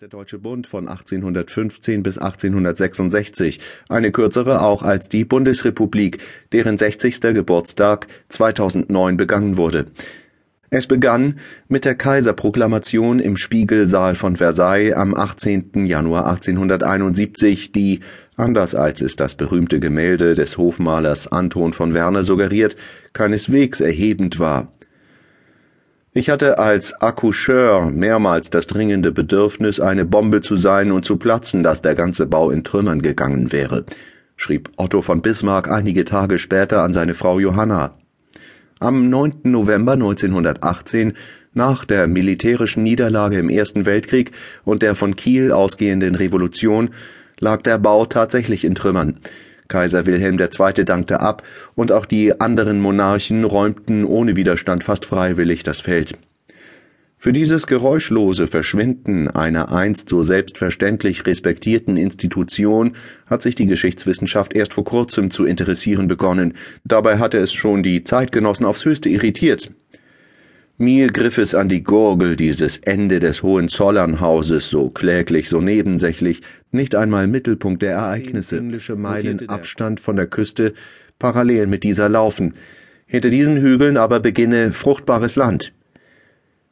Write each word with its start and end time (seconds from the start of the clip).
der 0.00 0.08
Deutsche 0.08 0.38
Bund 0.38 0.66
von 0.66 0.88
1815 0.88 2.02
bis 2.02 2.16
1866, 2.16 3.60
eine 3.90 4.12
kürzere 4.12 4.62
auch 4.62 4.82
als 4.82 5.10
die 5.10 5.26
Bundesrepublik, 5.26 6.22
deren 6.52 6.78
60. 6.78 7.20
Geburtstag 7.20 8.06
2009 8.30 9.18
begangen 9.18 9.58
wurde. 9.58 9.88
Es 10.70 10.86
begann 10.86 11.38
mit 11.68 11.84
der 11.84 11.96
Kaiserproklamation 11.96 13.18
im 13.18 13.36
Spiegelsaal 13.36 14.14
von 14.14 14.36
Versailles 14.36 14.94
am 14.94 15.14
18. 15.14 15.84
Januar 15.84 16.28
1871, 16.28 17.70
die, 17.72 18.00
anders 18.36 18.74
als 18.74 19.02
es 19.02 19.16
das 19.16 19.34
berühmte 19.34 19.80
Gemälde 19.80 20.32
des 20.32 20.56
Hofmalers 20.56 21.30
Anton 21.30 21.74
von 21.74 21.92
Werner 21.92 22.22
suggeriert, 22.22 22.74
keineswegs 23.12 23.82
erhebend 23.82 24.38
war. 24.38 24.72
Ich 26.12 26.28
hatte 26.28 26.58
als 26.58 26.92
Accoucheur 27.00 27.88
mehrmals 27.88 28.50
das 28.50 28.66
dringende 28.66 29.12
Bedürfnis, 29.12 29.78
eine 29.78 30.04
Bombe 30.04 30.40
zu 30.40 30.56
sein 30.56 30.90
und 30.90 31.04
zu 31.04 31.16
platzen, 31.16 31.62
dass 31.62 31.82
der 31.82 31.94
ganze 31.94 32.26
Bau 32.26 32.50
in 32.50 32.64
Trümmern 32.64 33.00
gegangen 33.00 33.52
wäre, 33.52 33.84
schrieb 34.34 34.70
Otto 34.76 35.02
von 35.02 35.22
Bismarck 35.22 35.70
einige 35.70 36.04
Tage 36.04 36.40
später 36.40 36.82
an 36.82 36.92
seine 36.92 37.14
Frau 37.14 37.38
Johanna. 37.38 37.92
Am 38.80 39.08
9. 39.08 39.42
November 39.44 39.92
1918, 39.92 41.12
nach 41.54 41.84
der 41.84 42.08
militärischen 42.08 42.82
Niederlage 42.82 43.36
im 43.36 43.48
Ersten 43.48 43.86
Weltkrieg 43.86 44.32
und 44.64 44.82
der 44.82 44.96
von 44.96 45.14
Kiel 45.14 45.52
ausgehenden 45.52 46.16
Revolution, 46.16 46.90
lag 47.38 47.62
der 47.62 47.78
Bau 47.78 48.04
tatsächlich 48.04 48.64
in 48.64 48.74
Trümmern. 48.74 49.20
Kaiser 49.70 50.04
Wilhelm 50.04 50.38
II. 50.38 50.84
dankte 50.84 51.20
ab, 51.20 51.42
und 51.74 51.92
auch 51.92 52.04
die 52.04 52.38
anderen 52.38 52.80
Monarchen 52.80 53.44
räumten 53.44 54.04
ohne 54.04 54.36
Widerstand 54.36 54.84
fast 54.84 55.06
freiwillig 55.06 55.62
das 55.62 55.80
Feld. 55.80 56.18
Für 57.22 57.34
dieses 57.34 57.66
geräuschlose 57.66 58.46
Verschwinden 58.46 59.28
einer 59.28 59.70
einst 59.70 60.08
so 60.08 60.22
selbstverständlich 60.22 61.26
respektierten 61.26 61.98
Institution 61.98 62.96
hat 63.26 63.42
sich 63.42 63.54
die 63.54 63.66
Geschichtswissenschaft 63.66 64.54
erst 64.54 64.72
vor 64.72 64.84
kurzem 64.84 65.30
zu 65.30 65.44
interessieren 65.44 66.08
begonnen. 66.08 66.54
Dabei 66.84 67.18
hatte 67.18 67.36
es 67.36 67.52
schon 67.52 67.82
die 67.82 68.04
Zeitgenossen 68.04 68.64
aufs 68.64 68.86
höchste 68.86 69.10
irritiert. 69.10 69.70
Mir 70.82 71.08
griff 71.08 71.36
es 71.36 71.54
an 71.54 71.68
die 71.68 71.84
Gurgel, 71.84 72.36
dieses 72.36 72.78
Ende 72.78 73.20
des 73.20 73.42
Hohenzollernhauses, 73.42 74.70
so 74.70 74.88
kläglich, 74.88 75.50
so 75.50 75.60
nebensächlich, 75.60 76.40
nicht 76.72 76.94
einmal 76.94 77.26
Mittelpunkt 77.26 77.82
der 77.82 77.92
Ereignisse, 77.92 78.56
englische 78.56 78.96
Meilen 78.96 79.46
Abstand 79.50 80.00
von 80.00 80.16
der 80.16 80.26
Küste, 80.26 80.72
parallel 81.18 81.66
mit 81.66 81.84
dieser 81.84 82.08
laufen. 82.08 82.54
Hinter 83.04 83.28
diesen 83.28 83.58
Hügeln 83.60 83.98
aber 83.98 84.20
beginne 84.20 84.72
fruchtbares 84.72 85.36
Land. 85.36 85.74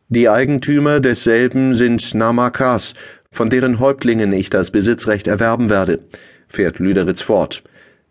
Die 0.09 0.31
Eigentümer 0.31 1.01
desselben 1.01 1.75
sind 1.75 2.15
Namakas, 2.15 2.95
von 3.31 3.51
deren 3.51 3.79
Häuptlingen 3.79 4.33
ich 4.33 4.49
das 4.49 4.71
Besitzrecht 4.71 5.27
erwerben 5.27 5.69
werde, 5.69 6.01
fährt 6.49 6.79
Lüderitz 6.79 7.21
fort. 7.21 7.63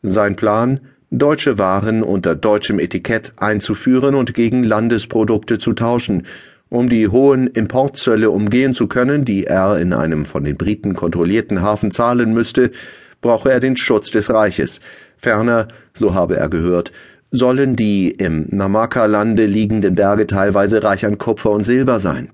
Sein 0.03 0.35
Plan, 0.35 0.79
deutsche 1.09 1.57
Waren 1.57 2.03
unter 2.03 2.35
deutschem 2.35 2.79
Etikett 2.79 3.33
einzuführen 3.37 4.15
und 4.15 4.33
gegen 4.33 4.63
Landesprodukte 4.63 5.57
zu 5.57 5.73
tauschen, 5.73 6.25
um 6.69 6.89
die 6.89 7.07
hohen 7.07 7.47
Importzölle 7.47 8.29
umgehen 8.29 8.73
zu 8.73 8.87
können, 8.87 9.23
die 9.23 9.45
er 9.45 9.79
in 9.79 9.93
einem 9.93 10.25
von 10.25 10.43
den 10.43 10.57
Briten 10.57 10.93
kontrollierten 10.93 11.61
Hafen 11.61 11.91
zahlen 11.91 12.33
müsste, 12.33 12.71
brauche 13.21 13.51
er 13.51 13.61
den 13.61 13.77
Schutz 13.77 14.11
des 14.11 14.29
Reiches. 14.29 14.81
Ferner, 15.17 15.69
so 15.93 16.13
habe 16.13 16.35
er 16.37 16.49
gehört, 16.49 16.91
sollen 17.31 17.75
die 17.75 18.11
im 18.11 18.45
Namaka-Lande 18.49 19.45
liegenden 19.45 19.95
Berge 19.95 20.27
teilweise 20.27 20.83
reich 20.83 21.05
an 21.05 21.17
Kupfer 21.17 21.51
und 21.51 21.65
Silber 21.65 21.99
sein. 21.99 22.31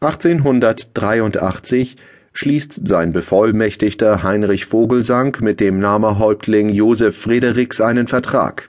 1883 0.00 1.96
schließt 2.32 2.86
sein 2.86 3.12
Bevollmächtigter 3.12 4.22
Heinrich 4.22 4.66
Vogelsang 4.66 5.36
mit 5.40 5.60
dem 5.60 5.78
Nahmahäuptling 5.78 6.68
Josef 6.68 7.16
Fredericks 7.16 7.80
einen 7.80 8.06
Vertrag, 8.06 8.68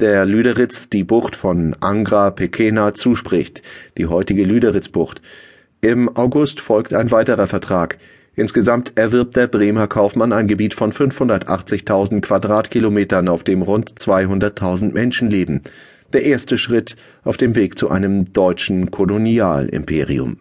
der 0.00 0.24
Lüderitz 0.24 0.88
die 0.88 1.04
Bucht 1.04 1.36
von 1.36 1.76
Angra 1.80 2.30
Pequena 2.30 2.94
zuspricht, 2.94 3.62
die 3.98 4.06
heutige 4.06 4.44
Lüderitzbucht. 4.44 5.20
Im 5.80 6.16
August 6.16 6.60
folgt 6.60 6.94
ein 6.94 7.10
weiterer 7.10 7.46
Vertrag. 7.46 7.98
Insgesamt 8.36 8.98
erwirbt 8.98 9.36
der 9.36 9.46
Bremer 9.46 9.86
Kaufmann 9.86 10.32
ein 10.32 10.48
Gebiet 10.48 10.74
von 10.74 10.92
580.000 10.92 12.22
Quadratkilometern, 12.22 13.28
auf 13.28 13.44
dem 13.44 13.62
rund 13.62 13.92
200.000 13.92 14.92
Menschen 14.92 15.30
leben. 15.30 15.62
Der 16.12 16.24
erste 16.24 16.58
Schritt 16.58 16.96
auf 17.22 17.36
dem 17.36 17.54
Weg 17.54 17.78
zu 17.78 17.90
einem 17.90 18.32
deutschen 18.32 18.90
Kolonialimperium. 18.90 20.38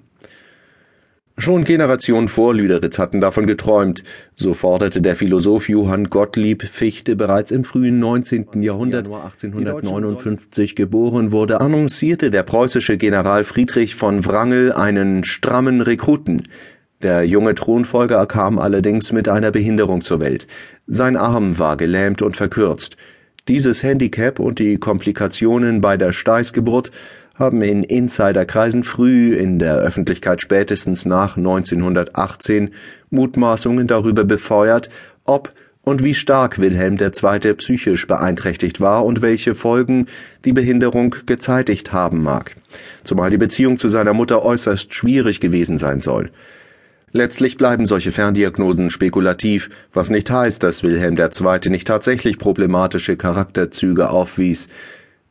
Schon 1.35 1.63
Generationen 1.63 2.27
vor 2.27 2.53
Lüderitz 2.53 2.99
hatten 2.99 3.19
davon 3.19 3.47
geträumt, 3.47 4.03
so 4.35 4.53
forderte 4.53 5.01
der 5.01 5.16
Philosoph 5.16 5.67
Johann 5.67 6.11
Gottlieb 6.11 6.61
Fichte 6.61 7.16
bereits 7.16 7.49
im 7.49 7.63
frühen 7.63 7.97
19. 7.97 8.61
Jahrhundert, 8.61 9.07
1859 9.07 10.75
geboren 10.75 11.31
wurde, 11.31 11.59
annoncierte 11.59 12.29
der 12.29 12.44
preußische 12.44 12.97
General 12.97 13.44
Friedrich 13.45 13.95
von 13.95 14.23
Wrangel 14.25 14.71
einen 14.73 15.23
strammen 15.23 15.81
Rekruten. 15.81 16.44
Der 17.01 17.23
junge 17.23 17.55
Thronfolger 17.55 18.27
kam 18.27 18.59
allerdings 18.59 19.11
mit 19.11 19.27
einer 19.27 19.50
Behinderung 19.50 20.01
zur 20.01 20.19
Welt. 20.19 20.45
Sein 20.85 21.17
Arm 21.17 21.57
war 21.57 21.77
gelähmt 21.77 22.21
und 22.21 22.38
verkürzt. 22.38 22.95
Dieses 23.47 23.81
Handicap 23.81 24.39
und 24.39 24.59
die 24.59 24.77
Komplikationen 24.77 25.81
bei 25.81 25.97
der 25.97 26.13
Steißgeburt 26.13 26.91
haben 27.33 27.61
in 27.61 27.83
Insiderkreisen 27.83 28.83
früh, 28.83 29.35
in 29.35 29.59
der 29.59 29.77
Öffentlichkeit 29.77 30.41
spätestens 30.41 31.05
nach 31.05 31.35
1918 31.35 32.71
Mutmaßungen 33.09 33.88
darüber 33.88 34.23
befeuert, 34.23 34.89
ob 35.23 35.51
und 35.83 36.03
wie 36.03 36.13
stark 36.13 36.59
Wilhelm 36.59 36.97
II. 36.97 37.53
psychisch 37.55 38.07
beeinträchtigt 38.07 38.79
war 38.79 39.05
und 39.05 39.21
welche 39.21 39.53
Folgen 39.55 40.07
die 40.45 40.53
Behinderung 40.53 41.16
gezeitigt 41.25 41.91
haben 41.91 42.23
mag, 42.23 42.55
zumal 43.03 43.29
die 43.29 43.38
Beziehung 43.38 43.77
zu 43.77 43.89
seiner 43.89 44.13
Mutter 44.13 44.44
äußerst 44.44 44.94
schwierig 44.94 45.39
gewesen 45.39 45.77
sein 45.77 46.00
soll. 46.00 46.31
Letztlich 47.11 47.57
bleiben 47.57 47.85
solche 47.85 48.11
Ferndiagnosen 48.11 48.89
spekulativ, 48.89 49.69
was 49.94 50.09
nicht 50.09 50.31
heißt, 50.31 50.63
dass 50.63 50.83
Wilhelm 50.83 51.17
II. 51.17 51.69
nicht 51.69 51.88
tatsächlich 51.88 52.39
problematische 52.39 53.17
Charakterzüge 53.17 54.09
aufwies, 54.09 54.67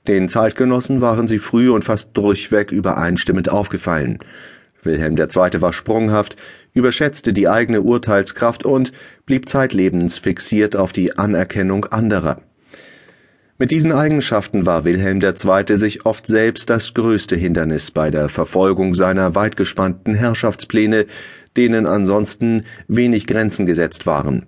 den 0.08 0.28
Zeitgenossen 0.28 1.00
waren 1.00 1.28
sie 1.28 1.38
früh 1.38 1.70
und 1.70 1.84
fast 1.84 2.16
durchweg 2.16 2.72
übereinstimmend 2.72 3.48
aufgefallen. 3.48 4.18
Wilhelm 4.82 5.16
II. 5.16 5.60
war 5.60 5.72
sprunghaft, 5.72 6.36
überschätzte 6.74 7.32
die 7.32 7.48
eigene 7.48 7.82
Urteilskraft 7.82 8.64
und 8.64 8.92
blieb 9.26 9.48
zeitlebens 9.48 10.18
fixiert 10.18 10.74
auf 10.74 10.92
die 10.92 11.16
Anerkennung 11.16 11.84
anderer. 11.86 12.42
Mit 13.58 13.70
diesen 13.70 13.92
Eigenschaften 13.92 14.66
war 14.66 14.84
Wilhelm 14.84 15.20
II. 15.20 15.76
sich 15.76 16.04
oft 16.04 16.26
selbst 16.26 16.68
das 16.68 16.94
größte 16.94 17.36
Hindernis 17.36 17.92
bei 17.92 18.10
der 18.10 18.28
Verfolgung 18.28 18.96
seiner 18.96 19.36
weitgespannten 19.36 20.16
Herrschaftspläne, 20.16 21.06
denen 21.56 21.86
ansonsten 21.86 22.64
wenig 22.88 23.28
Grenzen 23.28 23.66
gesetzt 23.66 24.04
waren. 24.04 24.46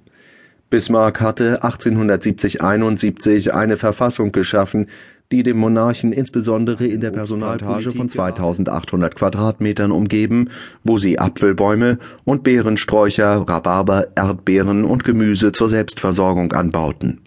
Bismarck 0.68 1.20
hatte 1.20 1.62
1870-71 1.62 3.50
eine 3.50 3.76
Verfassung 3.76 4.32
geschaffen, 4.32 4.88
die 5.34 5.42
dem 5.42 5.56
Monarchen 5.56 6.12
insbesondere 6.12 6.86
in 6.86 7.00
der 7.00 7.10
Personaltage 7.10 7.90
von 7.90 8.08
2800 8.08 9.16
Quadratmetern 9.16 9.90
umgeben, 9.90 10.48
wo 10.84 10.96
sie 10.96 11.18
Apfelbäume 11.18 11.98
und 12.24 12.44
Beerensträucher, 12.44 13.44
Rhabarber, 13.48 14.06
Erdbeeren 14.14 14.84
und 14.84 15.02
Gemüse 15.02 15.50
zur 15.50 15.68
Selbstversorgung 15.68 16.52
anbauten. 16.52 17.20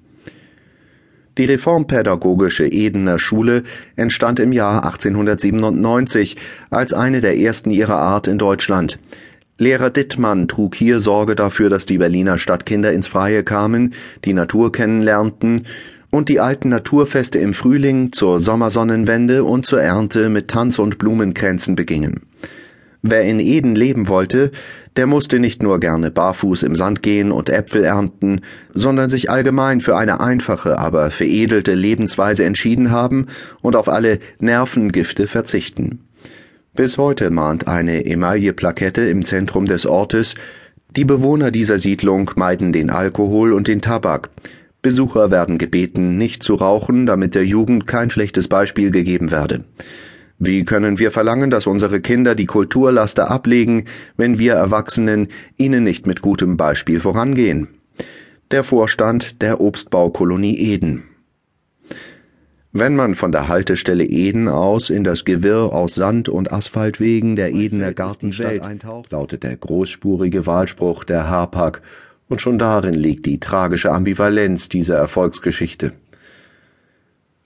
Die 1.38 1.44
reformpädagogische 1.44 2.66
Edener 2.66 3.20
Schule 3.20 3.64
entstand 3.98 4.40
im 4.40 4.54
Jahr 4.54 4.86
1897 4.86 6.38
als 6.70 6.94
eine 6.94 7.20
der 7.20 7.38
ersten 7.38 7.72
ihrer 7.72 7.98
Art 7.98 8.30
in 8.30 8.38
Deutschland. 8.38 9.00
Lehrer 9.58 9.90
Dittmann 9.90 10.48
trug 10.48 10.76
hier 10.76 11.02
Sorge 11.02 11.36
dafür, 11.36 11.70
dass 11.70 11.86
die 11.86 11.98
Berliner 11.98 12.38
Stadtkinder 12.38 12.94
ins 12.94 13.08
Freie 13.08 13.44
kamen, 13.44 13.94
die 14.24 14.34
Natur 14.34 14.72
kennenlernten 14.72 15.64
und 16.18 16.30
die 16.30 16.40
alten 16.40 16.70
Naturfeste 16.70 17.38
im 17.38 17.54
Frühling 17.54 18.12
zur 18.12 18.40
Sommersonnenwende 18.40 19.44
und 19.44 19.68
zur 19.68 19.84
Ernte 19.84 20.30
mit 20.30 20.48
Tanz- 20.48 20.80
und 20.80 20.98
Blumenkränzen 20.98 21.76
begingen. 21.76 22.22
Wer 23.04 23.22
in 23.22 23.40
Eden 23.40 23.76
leben 23.76 24.08
wollte, 24.08 24.52
der 24.96 25.06
musste 25.06 25.38
nicht 25.38 25.62
nur 25.62 25.80
gerne 25.80 26.10
barfuß 26.10 26.64
im 26.64 26.76
Sand 26.76 27.04
gehen 27.04 27.32
und 27.32 27.52
Äpfel 27.52 27.84
ernten, 27.84 28.42
sondern 28.74 29.12
sich 29.12 29.30
allgemein 29.30 29.80
für 29.80 29.96
eine 29.96 30.20
einfache, 30.20 30.80
aber 30.80 31.12
veredelte 31.12 31.76
Lebensweise 31.76 32.46
entschieden 32.46 32.90
haben 32.90 33.28
und 33.62 33.76
auf 33.76 33.88
alle 33.88 34.18
Nervengifte 34.40 35.28
verzichten. 35.28 36.00
Bis 36.74 36.98
heute 36.98 37.30
mahnt 37.30 37.68
eine 37.68 38.06
Emailleplakette 38.06 39.08
im 39.08 39.24
Zentrum 39.24 39.68
des 39.68 39.86
Ortes, 39.86 40.34
die 40.96 41.06
Bewohner 41.06 41.52
dieser 41.52 41.78
Siedlung 41.78 42.32
meiden 42.36 42.74
den 42.74 42.90
Alkohol 42.90 43.54
und 43.54 43.68
den 43.68 43.82
Tabak, 43.82 44.32
Besucher 44.88 45.32
werden 45.32 45.58
gebeten, 45.58 46.18
nicht 46.18 46.44
zu 46.44 46.54
rauchen, 46.54 47.06
damit 47.06 47.36
der 47.36 47.46
Jugend 47.46 47.88
kein 47.88 48.10
schlechtes 48.10 48.48
Beispiel 48.48 48.90
gegeben 48.90 49.32
werde. 49.32 49.66
Wie 50.40 50.64
können 50.64 50.98
wir 50.98 51.12
verlangen, 51.12 51.50
dass 51.50 51.68
unsere 51.68 52.00
Kinder 52.00 52.36
die 52.36 52.46
Kulturlaster 52.46 53.30
ablegen, 53.30 53.84
wenn 54.16 54.40
wir 54.40 54.54
Erwachsenen 54.54 55.28
ihnen 55.58 55.84
nicht 55.84 56.08
mit 56.08 56.22
gutem 56.22 56.56
Beispiel 56.56 57.02
vorangehen? 57.02 57.68
Der 58.52 58.64
Vorstand 58.64 59.42
der 59.42 59.60
Obstbaukolonie 59.60 60.58
Eden. 60.58 61.04
Wenn 62.72 62.96
man 62.96 63.14
von 63.16 63.34
der 63.34 63.50
Haltestelle 63.50 64.06
Eden 64.06 64.48
aus 64.48 64.90
in 64.90 65.04
das 65.04 65.26
Gewirr 65.26 65.74
aus 65.74 65.96
Sand- 65.96 66.30
und 66.30 66.54
Asphaltwegen 66.54 67.36
der 67.36 67.52
Edener 67.52 67.92
Gartenwelt 67.92 68.66
eintaucht, 68.66 69.12
lautet 69.12 69.44
der 69.44 69.58
großspurige 69.58 70.46
Wahlspruch 70.46 71.04
der 71.04 71.30
Hapag, 71.30 71.82
und 72.30 72.42
schon 72.42 72.60
darin 72.60 72.94
liegt 72.94 73.26
die 73.26 73.40
tragische 73.40 73.92
Ambivalenz 73.92 74.70
dieser 74.70 74.98
Erfolgsgeschichte. 74.98 75.94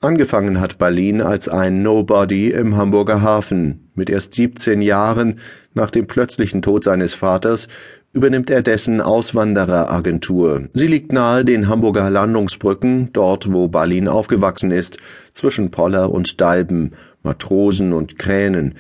Angefangen 0.03 0.59
hat 0.59 0.79
Berlin 0.79 1.21
als 1.21 1.47
ein 1.47 1.83
Nobody 1.83 2.49
im 2.49 2.75
Hamburger 2.75 3.21
Hafen. 3.21 3.91
Mit 3.93 4.09
erst 4.09 4.33
17 4.33 4.81
Jahren 4.81 5.39
nach 5.75 5.91
dem 5.91 6.07
plötzlichen 6.07 6.63
Tod 6.63 6.83
seines 6.83 7.13
Vaters 7.13 7.67
übernimmt 8.11 8.49
er 8.49 8.63
dessen 8.63 8.99
Auswandereragentur. 8.99 10.69
Sie 10.73 10.87
liegt 10.87 11.13
nahe 11.13 11.45
den 11.45 11.67
Hamburger 11.67 12.09
Landungsbrücken, 12.09 13.13
dort 13.13 13.53
wo 13.53 13.67
Berlin 13.67 14.07
aufgewachsen 14.07 14.71
ist, 14.71 14.97
zwischen 15.35 15.69
Poller 15.69 16.09
und 16.09 16.41
Dalben, 16.41 16.93
Matrosen 17.21 17.93
und 17.93 18.17
Kränen. 18.17 18.75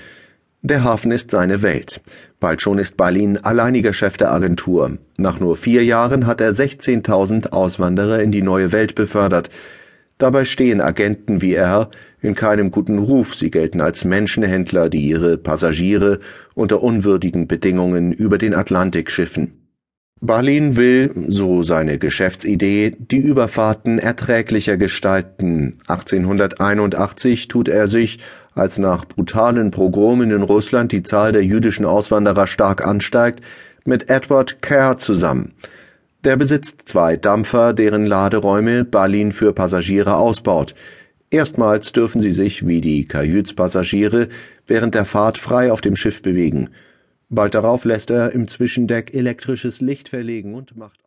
Der 0.63 0.83
Hafen 0.83 1.11
ist 1.11 1.31
seine 1.31 1.63
Welt. 1.63 2.01
Bald 2.39 2.61
schon 2.61 2.77
ist 2.77 2.95
Berlin 2.95 3.37
alleiniger 3.37 3.93
Chef 3.93 4.17
der 4.17 4.31
Agentur. 4.31 4.99
Nach 5.17 5.39
nur 5.39 5.57
vier 5.57 5.83
Jahren 5.83 6.27
hat 6.27 6.39
er 6.39 6.51
16.000 6.51 7.49
Auswanderer 7.49 8.21
in 8.21 8.31
die 8.31 8.43
neue 8.43 8.71
Welt 8.71 8.93
befördert. 8.93 9.49
Dabei 10.19 10.45
stehen 10.45 10.79
Agenten 10.79 11.41
wie 11.41 11.55
er 11.55 11.89
in 12.21 12.35
keinem 12.35 12.69
guten 12.69 12.99
Ruf, 12.99 13.33
sie 13.33 13.49
gelten 13.49 13.81
als 13.81 14.05
Menschenhändler, 14.05 14.89
die 14.89 15.01
ihre 15.01 15.39
Passagiere 15.39 16.19
unter 16.53 16.83
unwürdigen 16.83 17.47
Bedingungen 17.47 18.11
über 18.11 18.37
den 18.37 18.53
Atlantik 18.53 19.09
schiffen. 19.09 19.60
Berlin 20.23 20.75
will, 20.75 21.11
so 21.29 21.63
seine 21.63 21.97
Geschäftsidee, 21.97 22.91
die 22.95 23.17
Überfahrten 23.17 23.97
erträglicher 23.97 24.77
gestalten. 24.77 25.79
1881 25.87 27.47
tut 27.47 27.67
er 27.67 27.87
sich, 27.87 28.19
als 28.53 28.77
nach 28.77 29.05
brutalen 29.05 29.71
Pogromen 29.71 30.29
in 30.29 30.43
Russland 30.43 30.91
die 30.91 31.01
Zahl 31.01 31.31
der 31.31 31.43
jüdischen 31.43 31.85
Auswanderer 31.85 32.45
stark 32.45 32.85
ansteigt, 32.85 33.41
mit 33.83 34.11
Edward 34.11 34.61
Kerr 34.61 34.97
zusammen. 34.97 35.53
Der 36.23 36.35
besitzt 36.35 36.87
zwei 36.87 37.17
Dampfer, 37.17 37.73
deren 37.73 38.05
Laderäume 38.05 38.85
Berlin 38.85 39.31
für 39.31 39.53
Passagiere 39.53 40.17
ausbaut. 40.17 40.75
Erstmals 41.31 41.93
dürfen 41.93 42.21
sie 42.21 42.31
sich, 42.31 42.67
wie 42.67 42.79
die 42.79 43.07
Kajütspassagiere, 43.07 44.27
während 44.67 44.93
der 44.93 45.05
Fahrt 45.05 45.39
frei 45.39 45.71
auf 45.71 45.81
dem 45.81 45.95
Schiff 45.95 46.21
bewegen. 46.21 46.69
Bald 47.33 47.53
darauf 47.53 47.85
lässt 47.85 48.09
er 48.09 48.33
im 48.33 48.49
Zwischendeck 48.49 49.13
elektrisches 49.13 49.79
Licht 49.79 50.09
verlegen 50.09 50.53
und 50.53 50.75
macht 50.75 51.00